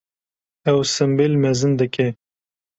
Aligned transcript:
Ew 0.69 0.79
simbêl 0.93 1.33
mezin 1.41 1.73
dike. 1.79 2.07